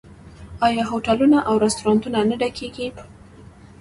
آیا 0.67 0.83
هوټلونه 0.91 1.37
او 1.47 1.53
رستورانتونه 1.65 2.19
نه 2.29 2.35
ډکیږي؟ 2.41 2.87